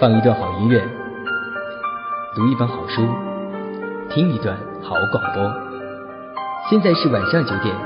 [0.00, 0.80] 放一段好音乐，
[2.34, 3.06] 读一本好书，
[4.08, 5.52] 听一段好广播。
[6.70, 7.76] 现在是晚上九点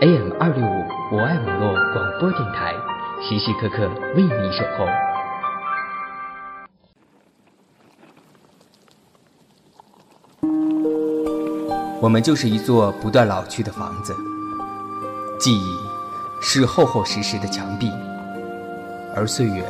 [0.00, 2.72] ，AM 二六五我爱网络广播电台，
[3.20, 4.86] 时时刻刻为你守候。
[12.00, 14.14] 我们就是一座不断老去的房子，
[15.40, 15.76] 记忆
[16.40, 17.90] 是厚厚实实的墙壁，
[19.16, 19.64] 而岁月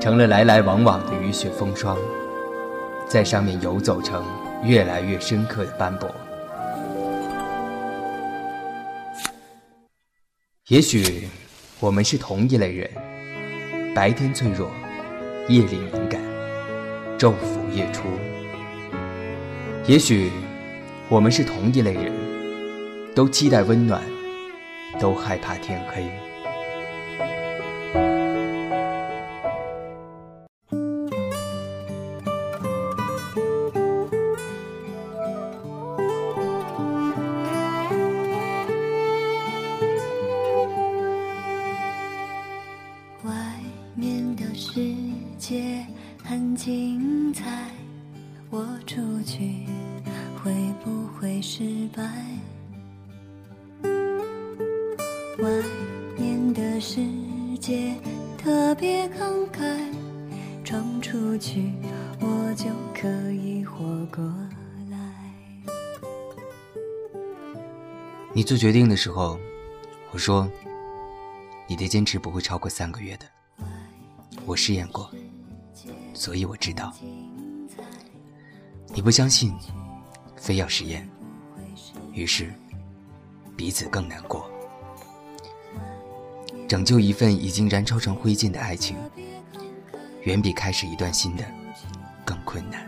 [0.00, 1.96] 成了来来往往的雨雪风霜，
[3.08, 4.24] 在上面游走成
[4.62, 6.08] 越来越深刻的斑驳。
[10.68, 11.28] 也许
[11.80, 12.90] 我们是同一类人，
[13.94, 14.70] 白天脆弱，
[15.48, 16.20] 夜里敏感，
[17.18, 18.04] 昼伏夜出。
[19.86, 20.30] 也许。
[21.10, 22.10] 我们是同一类人，
[23.14, 24.02] 都期待温暖，
[24.98, 26.10] 都害怕天黑。
[68.34, 69.38] 你做决定的时候，
[70.10, 70.50] 我说
[71.68, 73.26] 你的坚持不会超过三个月的。
[74.44, 75.08] 我试验过，
[76.12, 76.92] 所以我知道。
[78.92, 79.54] 你不相信。
[80.36, 81.08] 非要实验，
[82.12, 82.52] 于是
[83.56, 84.46] 彼此更难过。
[86.68, 88.94] 拯救一份已经燃烧成灰烬的爱情，
[90.24, 91.42] 远比开始一段新的
[92.26, 92.86] 更困难。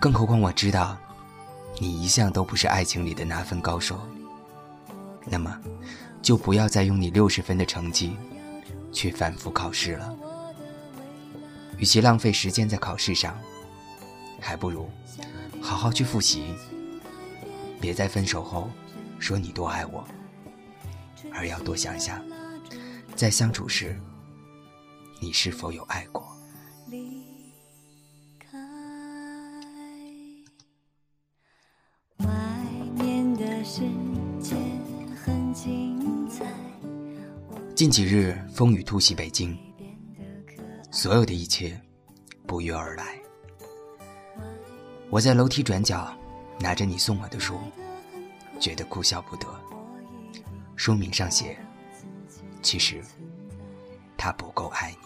[0.00, 0.98] 更何况我知道，
[1.84, 4.00] 你一向都不是爱情里的那份高手。
[5.26, 5.54] 那么，
[6.22, 8.16] 就不要再用你六十分的成绩
[8.90, 10.16] 去反复考试了。
[11.76, 13.38] 与其浪费时间在考试上。
[14.40, 14.90] 还不如
[15.60, 16.54] 好好去复习，
[17.80, 18.70] 别在分手后
[19.18, 20.06] 说你多爱我，
[21.32, 22.22] 而要多想想，
[23.14, 23.98] 在相处时
[25.20, 26.34] 你是否有爱过。
[37.94, 39.56] 几日风雨突袭北京，
[40.90, 41.80] 所有的一切
[42.44, 43.16] 不约而来。
[45.10, 46.12] 我在楼梯转角
[46.58, 47.56] 拿着你送我的书，
[48.58, 49.46] 觉得哭笑不得。
[50.74, 51.56] 书名上写
[52.62, 53.00] ：“其实
[54.16, 54.98] 他不够爱你。”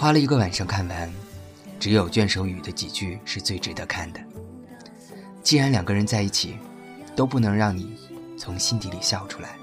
[0.00, 1.12] 花了一个晚上看完。
[1.78, 4.20] 只有卷首语的几句是最值得看的。
[5.42, 6.56] 既然两个人在一起，
[7.14, 7.98] 都不能让你
[8.38, 9.58] 从心底里笑出来，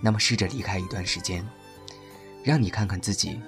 [0.00, 1.44] 那么试着离开一段时间，
[2.44, 3.40] 让你看看自己，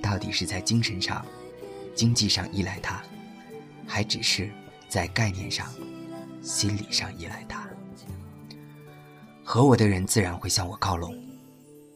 [0.00, 1.26] 到底是在精神上、
[1.96, 3.02] 经济上依赖他，
[3.88, 4.48] 还只是
[4.88, 5.66] 在概念上、
[6.42, 7.68] 心理上依赖他。
[9.42, 11.12] 合我的人自然会向我靠拢，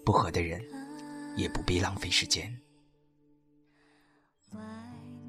[0.05, 0.61] 不合的人
[1.37, 2.53] 也不必浪费时间。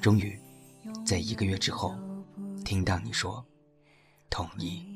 [0.00, 0.38] 终于，
[1.04, 1.94] 在一个月之后，
[2.64, 3.44] 听到你说
[4.30, 4.89] 同意。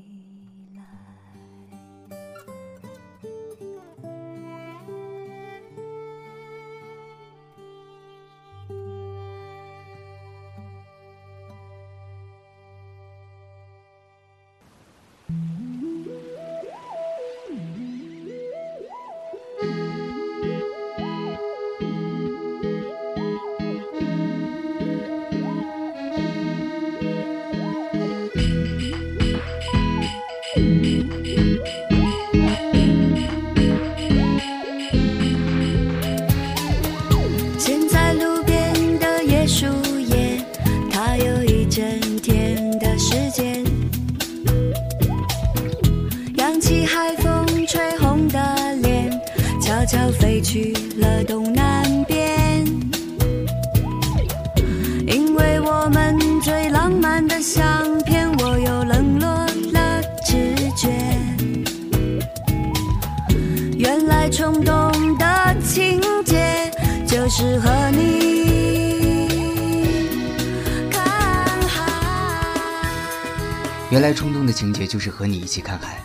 [74.54, 76.00] 情节就是和你一起看海。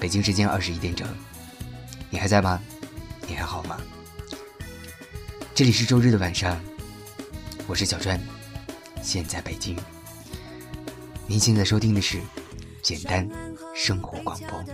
[0.00, 1.06] 北京时间二十一点整，
[2.08, 2.60] 你还在吗？
[3.26, 3.76] 你还好吗？
[5.54, 6.58] 这里是周日的晚上，
[7.66, 8.18] 我是小川，
[9.02, 9.76] 现在北京。
[11.26, 12.20] 您现在收听的是
[12.80, 13.28] 简单
[13.74, 14.64] 生活广播。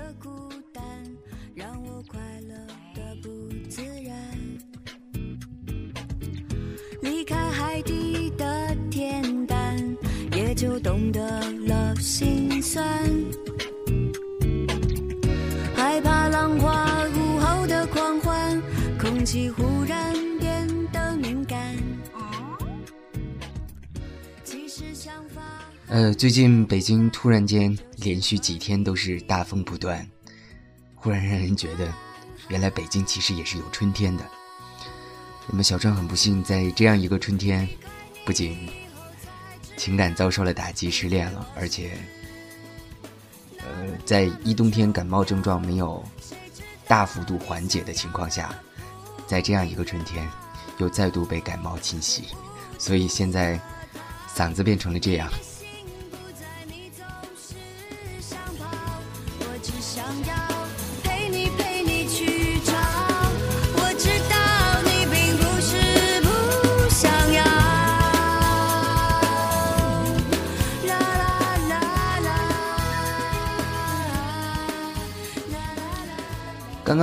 [26.24, 30.08] 最近北京突然间连续几天都是大风不断，
[30.94, 31.92] 忽然让人觉得，
[32.48, 34.24] 原来北京其实也是有春天的。
[35.46, 37.68] 那么小川很不幸，在这样一个春天，
[38.24, 38.56] 不仅
[39.76, 41.92] 情感遭受了打击，失恋了，而且，
[43.58, 43.66] 呃，
[44.06, 46.02] 在一冬天感冒症状没有
[46.88, 48.58] 大幅度缓解的情况下，
[49.26, 50.26] 在这样一个春天，
[50.78, 52.28] 又再度被感冒侵袭，
[52.78, 53.60] 所以现在
[54.34, 55.30] 嗓子变成了这样。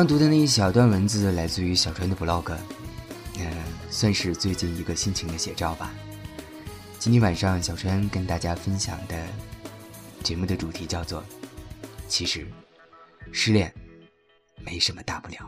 [0.01, 2.57] 刚读的那一小段文字来自于小川的 vlog，
[3.37, 3.51] 嗯、
[3.91, 5.93] 算是最近一个心情的写照吧。
[6.97, 9.27] 今天晚上小川跟大家分享的
[10.23, 11.23] 节目的主题叫做
[12.09, 12.47] “其实
[13.31, 13.71] 失恋
[14.65, 15.47] 没什么大不了”。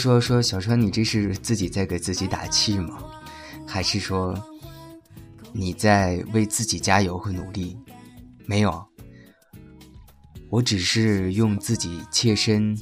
[0.00, 3.04] 说说小川，你这是自己在给自己打气吗？
[3.66, 4.34] 还是说
[5.52, 7.76] 你在为自己加油和努力？
[8.46, 8.82] 没有，
[10.48, 12.74] 我只是用自己切身、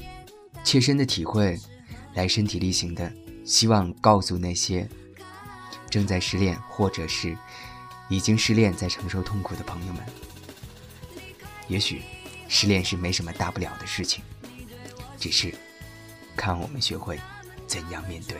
[0.63, 1.59] 切身的体会
[2.13, 3.11] 来身体力行的，
[3.43, 4.87] 希望告诉那些
[5.89, 7.37] 正在失恋或者是
[8.07, 10.01] 已经失恋在承受痛苦的朋友们，
[11.67, 12.01] 也许
[12.47, 14.23] 失恋是没什么大不了的事情，
[15.19, 15.53] 只是。
[16.39, 17.19] 看我们学会
[17.67, 18.37] 怎样面对。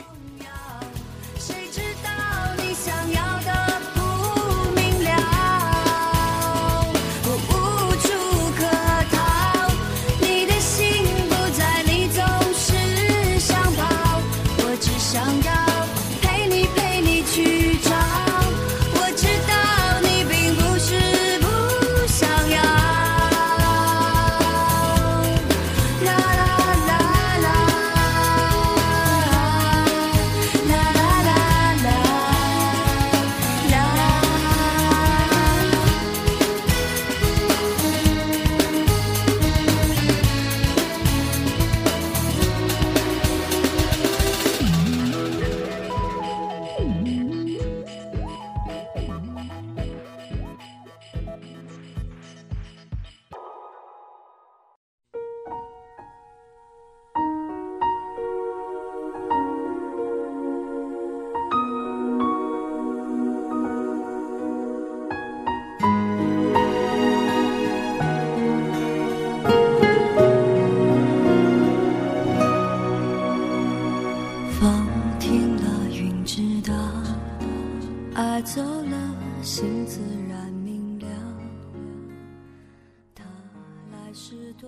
[78.20, 81.08] 爱走了，心自然明了。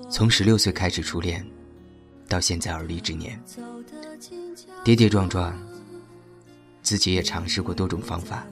[0.09, 1.45] 从十六岁开始初恋，
[2.29, 3.37] 到现在而立之年，
[4.85, 5.53] 跌跌撞撞，
[6.81, 8.47] 自己也尝试过多种方法，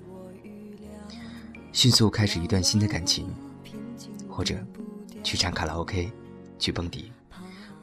[1.71, 3.33] 迅速开始一段新的感情，
[4.27, 4.57] 或者
[5.23, 6.11] 去唱卡拉 OK，
[6.57, 7.09] 去蹦迪，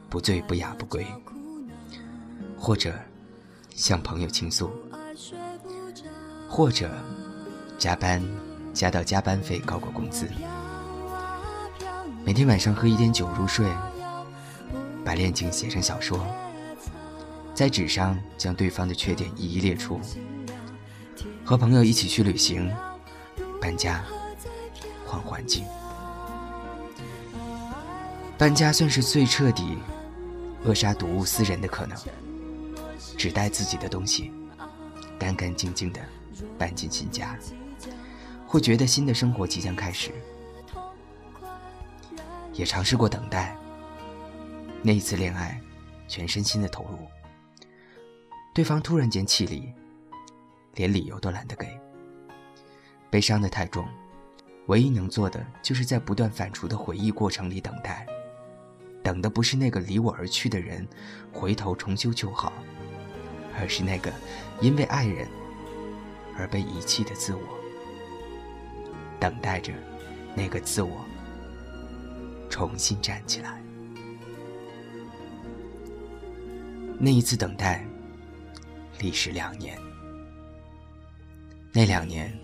[0.07, 1.03] 不醉不雅不归，
[2.55, 2.93] 或者
[3.71, 4.69] 向朋友倾诉，
[6.47, 6.89] 或者
[7.77, 8.23] 加班
[8.73, 10.27] 加到加班费高过工资，
[12.25, 13.67] 每天晚上喝一点酒入睡，
[15.03, 16.25] 把恋情写成小说，
[17.53, 19.99] 在纸上将对方的缺点一一列出。
[21.43, 22.69] 和朋友一起去旅行、
[23.61, 24.03] 搬家、
[25.05, 25.63] 换环境。
[28.37, 29.77] 搬家算是最彻底
[30.65, 31.97] 扼杀睹物思人的可能。
[33.17, 34.31] 只带自己的东西，
[35.17, 35.99] 干干净净的
[36.57, 37.37] 搬进新家，
[38.45, 40.11] 会觉得新的生活即将开始。
[42.53, 43.55] 也尝试过等待。
[44.81, 45.59] 那一次恋爱，
[46.07, 46.99] 全身心的投入，
[48.53, 49.71] 对方突然间气离。
[50.75, 51.67] 连理由都懒得给，
[53.09, 53.83] 悲伤的太重，
[54.67, 58.05] 唯一能做的就是在不断反刍的回忆过程里等待，
[59.01, 60.87] 等的不是那个离我而去的人
[61.33, 62.53] 回头重修旧好，
[63.59, 64.13] 而是那个
[64.61, 65.27] 因为爱人
[66.37, 67.41] 而被遗弃的自我，
[69.19, 69.73] 等待着
[70.35, 71.03] 那个自我
[72.49, 73.61] 重新站起来。
[76.99, 77.85] 那一次等待，
[78.99, 79.77] 历时两年。
[81.71, 82.35] 那两年，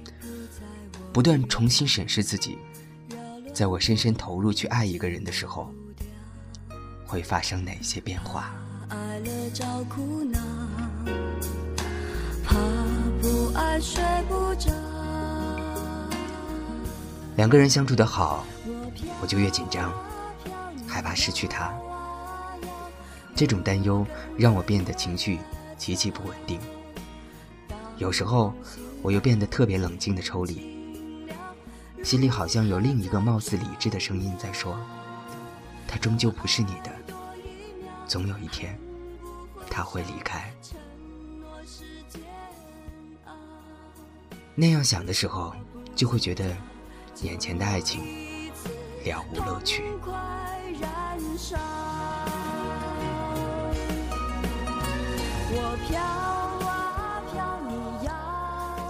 [1.12, 2.58] 不断重新审视自己，
[3.52, 5.74] 在我深深投入去爱一个人的时候，
[7.08, 8.54] 会发生哪些变化？
[17.36, 18.46] 两个人相处的好，
[19.22, 19.92] 我就越紧张，
[20.88, 21.74] 害怕失去他。
[23.36, 24.06] 这种担忧
[24.38, 25.40] 让我变得情绪
[25.78, 26.60] 极其不稳定，
[27.98, 28.54] 有时候。
[29.04, 31.28] 我又变得特别冷静的抽离，
[32.06, 34.80] 心里好像有另一个貌似理智的声音在说
[35.86, 36.90] ：“他终究不是你的，
[38.08, 38.80] 总有一天
[39.70, 40.50] 他会离开。”
[44.56, 45.52] 那样想的时候，
[45.96, 46.56] 就会觉得
[47.22, 48.04] 眼前的爱情
[49.04, 49.84] 了无乐趣。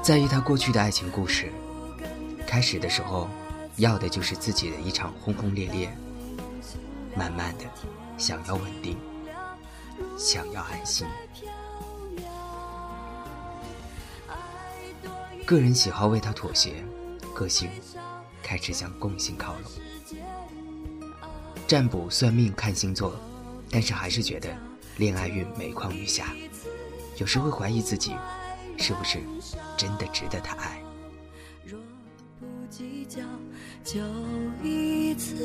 [0.01, 1.49] 在意他过去的爱情故事，
[2.45, 3.29] 开始的时候，
[3.77, 5.89] 要的就是自己的一场轰轰烈烈。
[7.15, 7.63] 慢慢的，
[8.17, 8.97] 想要稳定，
[10.17, 11.07] 想要安心。
[15.53, 16.83] 个人喜好为他妥协，
[17.35, 17.69] 个性
[18.41, 19.71] 开始向共性靠拢。
[21.67, 23.13] 占卜算命看星座，
[23.69, 24.49] 但是还是觉得
[24.97, 26.33] 恋爱运每况愈下，
[27.17, 28.15] 有时会怀疑自己。
[28.79, 29.19] 是不是
[29.77, 30.81] 真的值得他爱？
[31.63, 31.79] 若
[32.39, 33.21] 不计较，
[33.83, 34.01] 就
[34.63, 35.35] 一次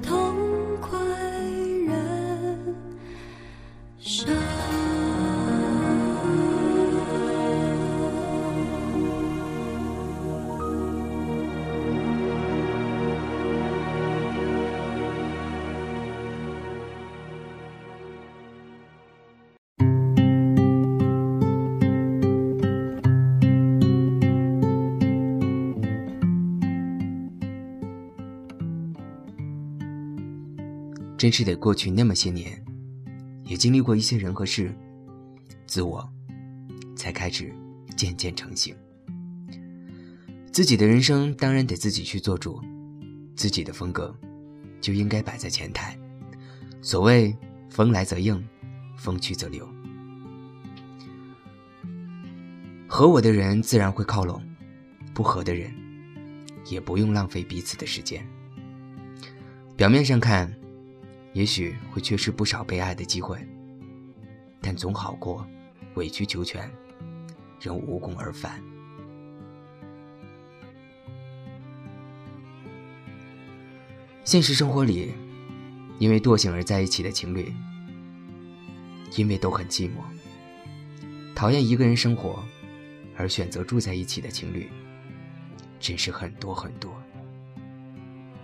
[0.00, 0.36] 痛
[0.80, 2.76] 快人
[3.98, 4.77] 生。
[31.28, 32.58] 真是得过去那么些年，
[33.44, 34.74] 也经历过一些人和事，
[35.66, 36.10] 自我
[36.96, 37.54] 才开始
[37.98, 38.74] 渐渐成型。
[40.50, 42.62] 自己的人生当然得自己去做主，
[43.36, 44.18] 自己的风格
[44.80, 45.94] 就应该摆在前台。
[46.80, 47.36] 所谓
[47.68, 48.42] 风来则应，
[48.96, 49.68] 风去则留。
[52.86, 54.42] 合我的人自然会靠拢，
[55.12, 55.70] 不合的人
[56.70, 58.26] 也不用浪费彼此的时间。
[59.76, 60.50] 表面上看。
[61.32, 63.38] 也许会缺失不少被爱的机会，
[64.60, 65.46] 但总好过
[65.94, 66.68] 委曲求全，
[67.60, 68.62] 仍无功而返。
[74.24, 75.12] 现实生活里，
[75.98, 77.52] 因为惰性而在一起的情侣，
[79.16, 80.02] 因为都很寂寞，
[81.34, 82.42] 讨厌一个人生活，
[83.16, 84.68] 而选择住在一起的情侣，
[85.80, 86.92] 真是很多很多。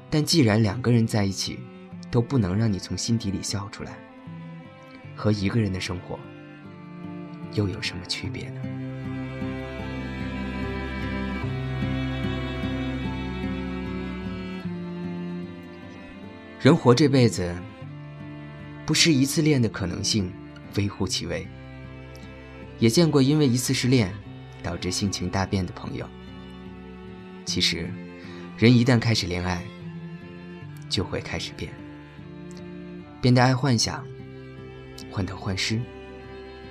[0.09, 1.59] 但既然两个人在一起，
[2.15, 3.99] 都不能让你从心底里笑出来，
[5.17, 6.17] 和一个人的生活
[7.55, 8.61] 又有什么区别呢？
[16.61, 17.53] 人活这辈子，
[18.87, 20.33] 不失一次恋的可能性
[20.77, 21.45] 微乎其微，
[22.79, 24.15] 也见过因为一次失恋
[24.63, 26.09] 导致性情大变的朋友。
[27.45, 27.91] 其实，
[28.57, 29.61] 人一旦开始恋爱，
[30.89, 31.73] 就会开始变，
[33.25, 34.07] 变得爱幻想，
[35.11, 35.81] 患得患失，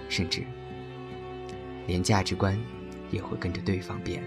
[0.07, 0.43] 甚至
[1.87, 2.55] 连价值观
[3.09, 4.23] 也会跟着对方变。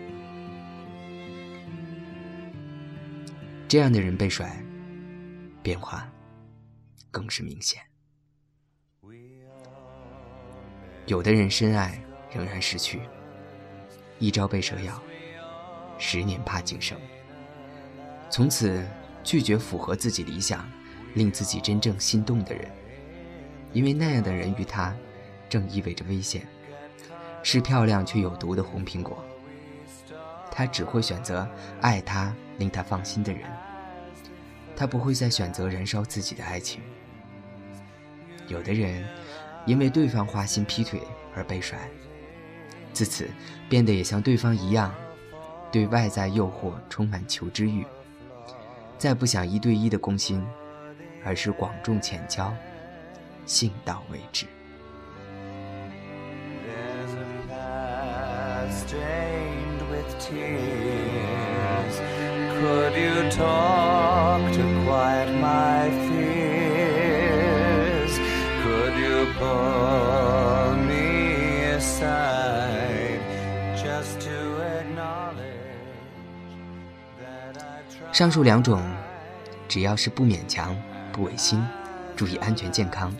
[3.68, 4.60] 这样的人被甩，
[5.62, 6.10] 变化
[7.12, 7.80] 更是明显。
[11.06, 12.04] 有的人深爱，
[12.34, 13.02] 仍然失去。
[14.18, 15.00] 一朝被蛇咬，
[15.96, 16.98] 十年怕井绳。
[18.28, 18.84] 从此
[19.22, 20.68] 拒绝符合自己理想、
[21.16, 22.70] 令自己真正心动的人，
[23.72, 24.94] 因为那样的人与他，
[25.48, 26.46] 正意味着危险，
[27.42, 29.24] 是漂亮却有毒的红苹果。
[30.52, 31.48] 他只会选择
[31.80, 33.42] 爱他、令他放心的人，
[34.76, 36.80] 他不会再选择燃烧自己的爱情。
[38.46, 39.04] 有的人。
[39.66, 41.02] 因为对方花心劈腿
[41.34, 41.76] 而被甩，
[42.92, 43.28] 自此
[43.68, 44.94] 变得也像对方一样，
[45.72, 47.84] 对外在诱惑充满求知欲，
[48.96, 50.40] 再不想一对一的攻心，
[51.26, 52.54] 而是广种浅交，
[53.44, 54.46] 信到为止。
[78.12, 78.80] 上述两种，
[79.68, 80.74] 只要是不勉强、
[81.16, 81.64] 不违心、
[82.14, 83.10] 注意安全健康，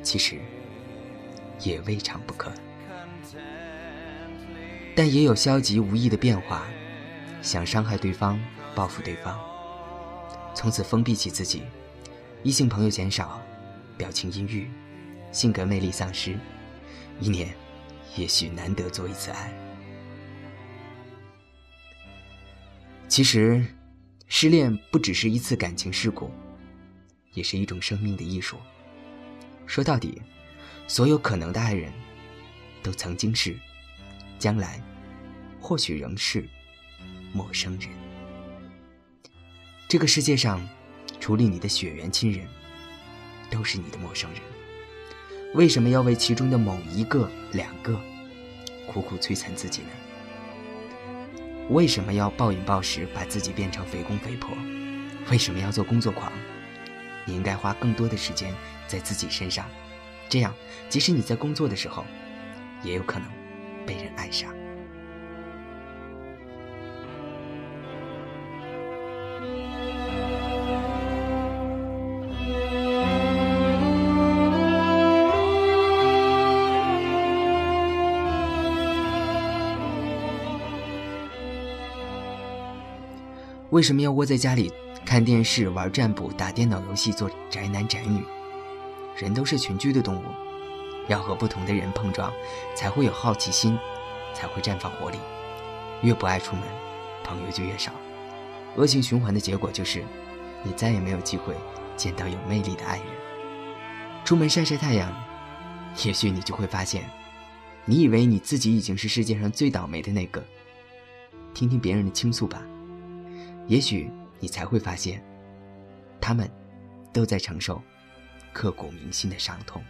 [0.00, 0.38] 其实
[1.58, 2.52] 也未尝不可。
[4.94, 6.68] 但也有消极无意的变化，
[7.42, 8.40] 想伤害对方、
[8.76, 9.36] 报复对方，
[10.54, 11.64] 从此封闭起自己，
[12.44, 13.42] 异性朋友减少，
[13.98, 14.70] 表情阴郁，
[15.32, 16.38] 性格魅力丧失，
[17.18, 17.52] 一年
[18.14, 19.52] 也许难得做一次爱。
[23.08, 23.66] 其实。
[24.32, 26.30] 失恋不只是一次感情事故，
[27.32, 28.58] 也是一种生命的艺术。
[29.66, 30.20] 说到底，
[30.86, 31.92] 所有可能的爱人，
[32.82, 33.56] 都曾经是，
[34.38, 34.82] 将来，
[35.60, 36.48] 或许仍是
[37.32, 37.88] 陌生人。
[39.88, 40.60] 这个世界上，
[41.18, 42.46] 除了你的血缘亲人，
[43.50, 44.40] 都是你的陌生人。
[45.54, 48.00] 为什么要为其中的某一个、两个，
[48.86, 49.88] 苦苦摧残自己呢？
[51.70, 54.56] 为什么要暴饮暴食，把自己变成肥公肥婆？
[55.30, 56.32] 为什么要做工作狂？
[57.30, 58.52] 你应该花更多的时间
[58.88, 59.64] 在自己身上，
[60.28, 60.52] 这样，
[60.88, 62.04] 即使你在工作的时候，
[62.82, 63.28] 也有可能
[63.86, 64.52] 被人爱上。
[83.70, 84.72] 为什么要窝在家里
[85.04, 88.22] 看电视、玩占卜、打电脑游戏、做宅男宅女？
[89.16, 90.22] 人都是群居的动物，
[91.08, 92.32] 要和不同的人碰撞，
[92.74, 93.76] 才会有好奇心，
[94.34, 95.18] 才会绽放活力。
[96.02, 96.64] 越不爱出门，
[97.24, 97.92] 朋友就越少，
[98.76, 100.04] 恶性循环的结果就是，
[100.62, 101.54] 你再也没有机会
[101.96, 103.06] 见到有魅力的爱人。
[104.24, 105.12] 出门晒晒太阳，
[106.04, 107.04] 也许你就会发现，
[107.84, 110.42] 你以为你自己已经是世界上最倒霉的那个。
[111.52, 112.62] 听听别人的倾诉吧。
[113.66, 114.10] 也许
[114.40, 115.22] 你才会发现，
[116.20, 116.50] 他们
[117.12, 117.80] 都在承受
[118.52, 119.84] 刻骨铭心的伤痛，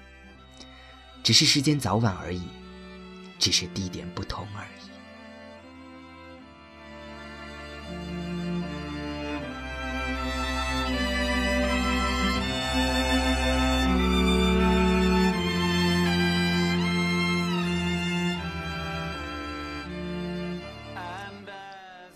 [1.23, 2.43] 只是时间早晚而已，
[3.39, 4.69] 只是地点不同而已。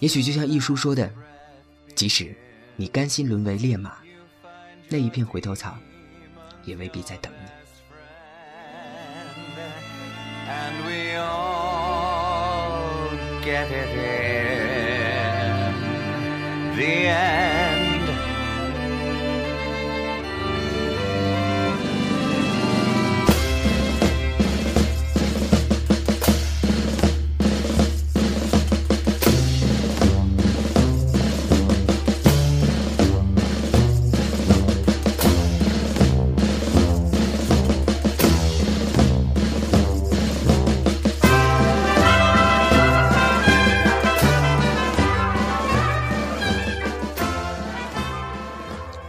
[0.01, 1.11] 也许就像一书说的。
[1.95, 2.35] 即使
[2.77, 3.97] 你甘心沦为烈马，
[4.89, 5.79] 那一片回头草
[6.65, 7.51] 也未必在等你。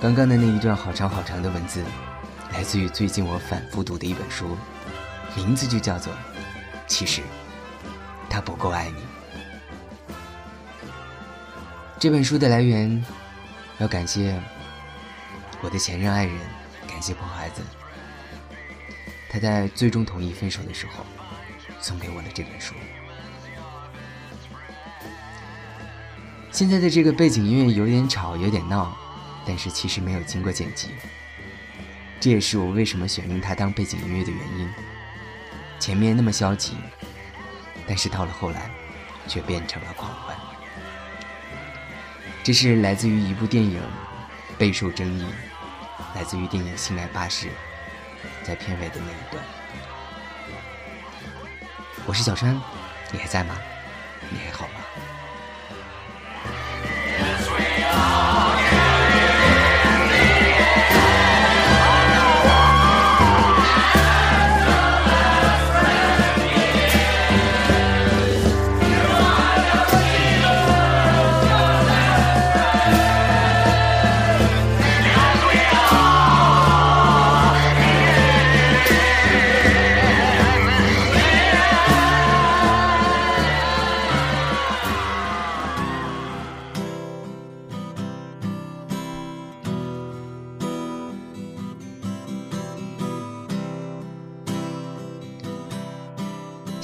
[0.05, 1.83] 刚刚的那一段好长好长的文字，
[2.53, 4.55] 来自于最近我反复读的一本书，
[5.35, 6.13] 名字就叫做
[6.85, 7.21] 《其实》。
[8.29, 9.01] 他不够爱你。
[11.97, 13.03] 这本书的来源，
[13.79, 14.39] 要感谢
[15.61, 16.37] 我的前任爱人，
[16.87, 17.63] 感谢破孩子。
[19.27, 21.03] 他在最终同意分手的时候，
[21.81, 22.75] 送给我的这本书。
[26.51, 28.95] 现在的这个背景音乐有点吵，有点闹，
[29.45, 30.89] 但是其实没有经过剪辑。
[32.19, 34.73] 这也是我为什么选用它当背景音乐的原因。
[35.79, 36.75] 前面那么消极，
[37.85, 38.71] 但是到了后来，
[39.27, 40.35] 却变成了狂欢。
[42.43, 43.81] 这是来自于一部电影，
[44.57, 45.25] 备受争议，
[46.15, 47.47] 来自于电影《新来巴士》
[48.43, 49.43] 在片尾的那一段。
[52.07, 52.59] 我是小川，
[53.11, 53.57] 你还在吗？
[54.29, 55.04] 你还好吗？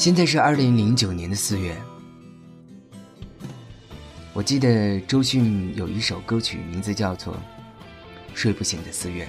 [0.02, 1.80] 现在是二零零九年的四月，
[4.34, 7.36] 我记得周迅有一首歌曲，名字叫做
[8.34, 9.26] 《睡不醒的四月》，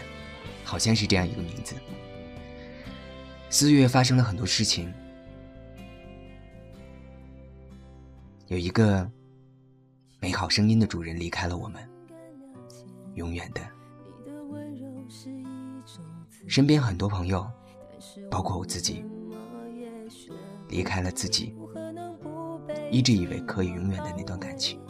[0.64, 1.74] 好像是这样一个名字。
[3.50, 4.90] 四月发生了很多事情，
[8.46, 9.06] 有一个
[10.20, 11.86] 美好声音的主人离开了我们，
[13.16, 13.60] 永远的。
[16.48, 17.46] 身边很多朋友，
[18.30, 19.04] 包括我自己。
[20.72, 21.54] 离开了自己
[22.90, 24.80] 一直以为可以永远的那段感情。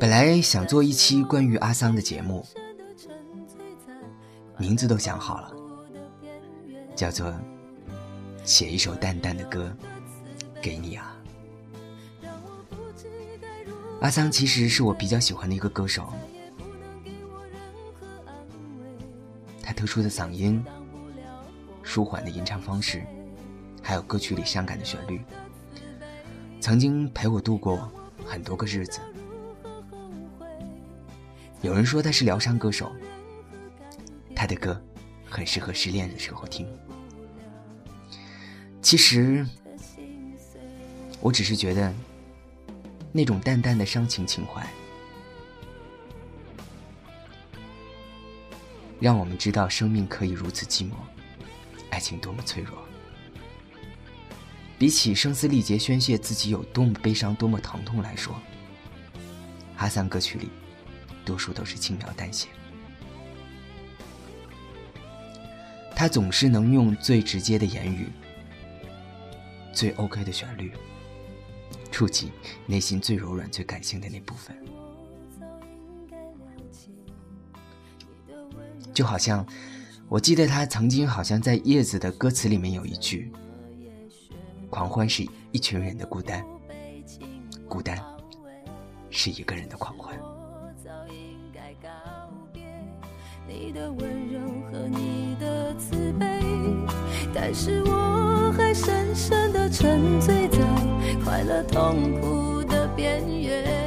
[0.00, 2.46] 本来想做一期关于阿桑的节目，
[4.56, 5.52] 名字都想好了，
[6.94, 7.26] 叫做
[8.44, 9.76] 《写一首淡淡的歌
[10.62, 11.16] 给你啊》。
[14.00, 16.12] 阿桑其实是我比较喜欢的一个歌手。
[19.78, 20.60] 特殊的嗓音、
[21.84, 23.00] 舒缓的吟唱方式，
[23.80, 25.20] 还有歌曲里伤感的旋律，
[26.60, 27.88] 曾经陪我度过
[28.26, 28.98] 很多个日子。
[31.62, 32.90] 有人说他是疗伤歌手，
[34.34, 34.82] 他的歌
[35.30, 36.66] 很适合失恋的时候听。
[38.82, 39.46] 其实，
[41.20, 41.94] 我只是觉得
[43.12, 44.68] 那种淡淡的伤情情怀。
[49.00, 50.94] 让我们知道生命可以如此寂寞，
[51.90, 52.76] 爱情多么脆弱。
[54.78, 58.34] 比起声嘶力竭宣泄自己有多么悲伤、多么疼痛来说，
[59.76, 60.48] 哈桑歌曲里
[61.24, 62.48] 多数都是轻描淡写。
[65.96, 68.08] 他总是能用最直接的言语、
[69.72, 70.72] 最 OK 的旋律，
[71.90, 72.30] 触及
[72.66, 74.56] 内心最柔软、最感性的那部分。
[78.98, 79.46] 就好像，
[80.08, 83.30] 我记得他曾经好像在《叶子》的歌词里面有一句
[84.68, 86.44] ：“狂欢是一群人的孤单，
[87.68, 87.96] 孤单
[89.08, 90.18] 是一个人的狂欢。”
[97.32, 100.58] 但是我还深深的沉醉在
[101.24, 103.77] 快乐痛苦的边缘。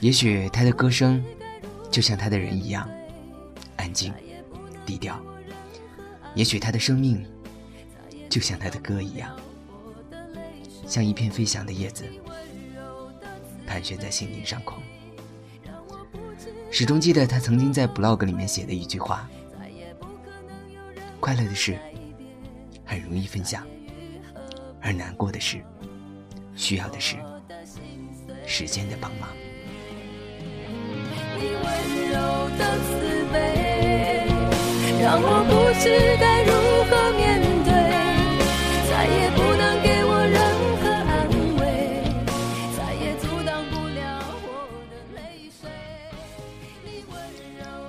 [0.00, 1.24] 也许他的歌声，
[1.90, 2.88] 就像他的人一样，
[3.76, 4.14] 安静、
[4.86, 5.20] 低调。
[6.34, 7.26] 也许他的生命，
[8.28, 9.36] 就像他的歌一样，
[10.86, 12.04] 像一片飞翔的叶子，
[13.66, 14.80] 盘旋在心灵上空。
[16.70, 19.28] 始终记得他曾经在 blog 里面写的一句话
[21.18, 21.76] ：“快乐的事，
[22.84, 23.62] 很容易分享；
[24.80, 25.60] 而难过的事，
[26.54, 27.16] 需要的是
[28.46, 29.28] 时间的帮忙。”
[31.40, 31.66] 你温
[32.10, 32.14] 柔
[32.58, 32.88] 的慈
[33.32, 33.36] 悲，
[35.00, 35.84] 让我不知
[36.18, 36.50] 该如
[36.88, 37.70] 何面对，
[38.88, 40.36] 再也不能给我任
[40.80, 41.08] 何安
[41.58, 41.60] 慰，
[42.76, 43.98] 再也阻挡不了
[44.42, 44.46] 我
[44.90, 45.18] 的泪
[45.60, 45.62] 水。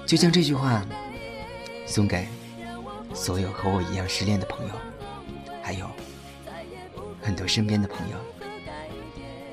[0.05, 0.85] 就将这句话
[1.85, 2.27] 送给
[3.13, 4.73] 所有和我一样失恋的朋友，
[5.61, 5.89] 还有
[7.21, 8.17] 很多身边的朋友，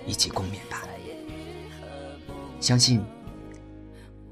[0.06, 0.82] 一起共勉吧。
[2.60, 3.02] 相信。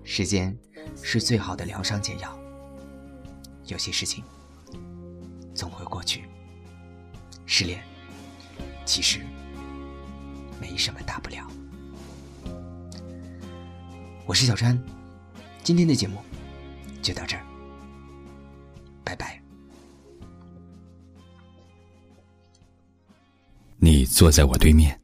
[0.04, 0.56] 时间
[1.02, 2.38] 是最好的疗伤解药。
[3.66, 4.22] 有些事情
[5.54, 6.24] 总会过去。
[7.46, 7.82] 失恋
[8.84, 9.20] 其实
[10.60, 11.46] 没什么大不了。
[14.26, 14.78] 我是小川，
[15.62, 16.22] 今天的节目
[17.02, 17.44] 就到这儿，
[19.04, 19.40] 拜拜。
[23.76, 24.98] 你坐在我对面，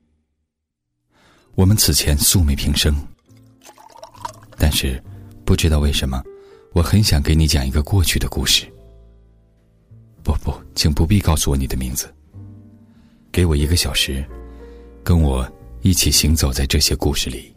[1.54, 2.94] 我们此前素昧平生，
[4.70, 5.02] 但是
[5.44, 6.22] 不知道为什么，
[6.74, 8.72] 我很想给你讲一个过去的故事。
[10.22, 12.08] 不不，请不必告诉我你的名字。
[13.32, 14.24] 给我一个小时，
[15.02, 15.44] 跟我
[15.82, 17.52] 一起行走在这些故事里。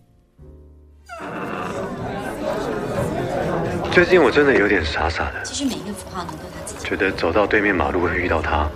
[3.91, 6.83] 最近我真的有点傻傻的，其实每一个符号能够他自己。
[6.83, 8.67] 觉得走到对面马路会遇到他，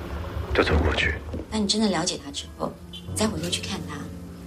[0.54, 1.16] 就走过去。
[1.50, 2.72] 那你真的了解他之后，
[3.16, 3.96] 再回头去看他，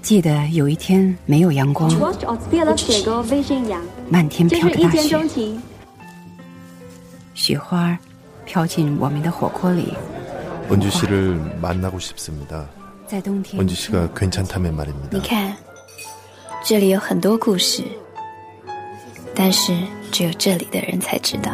[0.01, 3.79] 记得有一天没有阳光， Watch od zbiera jego wyżynia.
[4.09, 5.61] 漫天这是一飘的大雪，见钟情。
[7.33, 7.97] 雪花
[8.45, 9.93] 飘进我们的火锅里。
[10.69, 12.65] 원주 씨를 만나고 싶습니다.
[13.07, 15.09] 在冬天， 원주 씨가 괜찮다면 말입니다.
[15.11, 15.55] 你看，
[16.63, 17.83] 这里有很多故事，
[19.35, 19.75] 但是
[20.11, 21.51] 只有这里的人才知道。